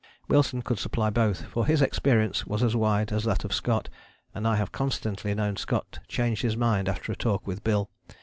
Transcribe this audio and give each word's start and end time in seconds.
Wilson 0.27 0.63
could 0.63 0.79
supply 0.79 1.11
both, 1.11 1.45
for 1.45 1.67
his 1.67 1.79
experience 1.79 2.43
was 2.47 2.63
as 2.63 2.75
wide 2.75 3.11
as 3.11 3.23
that 3.23 3.43
of 3.45 3.53
Scott, 3.53 3.87
and 4.33 4.47
I 4.47 4.55
have 4.55 4.71
constantly 4.71 5.35
known 5.35 5.57
Scott 5.57 5.99
change 6.07 6.41
his 6.41 6.57
mind 6.57 6.89
after 6.89 7.11
a 7.11 7.15
talk 7.15 7.45
with 7.45 7.63
Bill. 7.63 7.87